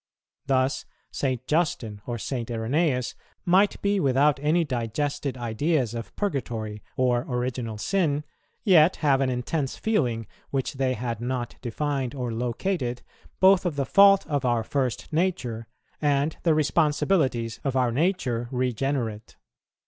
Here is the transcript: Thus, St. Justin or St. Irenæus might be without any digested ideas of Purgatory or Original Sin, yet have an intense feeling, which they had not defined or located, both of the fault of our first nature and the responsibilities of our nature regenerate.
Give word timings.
Thus, 0.47 0.85
St. 1.11 1.45
Justin 1.45 2.01
or 2.07 2.17
St. 2.17 2.49
Irenæus 2.49 3.13
might 3.45 3.79
be 3.83 3.99
without 3.99 4.39
any 4.39 4.63
digested 4.63 5.37
ideas 5.37 5.93
of 5.93 6.15
Purgatory 6.15 6.81
or 6.97 7.21
Original 7.29 7.77
Sin, 7.77 8.23
yet 8.63 8.95
have 9.05 9.21
an 9.21 9.29
intense 9.29 9.77
feeling, 9.77 10.25
which 10.49 10.73
they 10.73 10.95
had 10.95 11.21
not 11.21 11.55
defined 11.61 12.15
or 12.15 12.31
located, 12.33 13.03
both 13.39 13.63
of 13.63 13.75
the 13.75 13.85
fault 13.85 14.25
of 14.25 14.43
our 14.43 14.63
first 14.63 15.13
nature 15.13 15.67
and 16.01 16.35
the 16.41 16.55
responsibilities 16.55 17.59
of 17.63 17.75
our 17.75 17.91
nature 17.91 18.49
regenerate. 18.51 19.35